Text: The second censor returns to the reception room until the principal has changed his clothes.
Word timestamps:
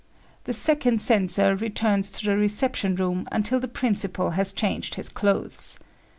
The 0.45 0.53
second 0.53 0.99
censor 0.99 1.55
returns 1.55 2.09
to 2.09 2.25
the 2.25 2.35
reception 2.35 2.95
room 2.95 3.27
until 3.31 3.59
the 3.59 3.67
principal 3.67 4.31
has 4.31 4.51
changed 4.51 4.95
his 4.95 5.09
clothes. 5.09 5.77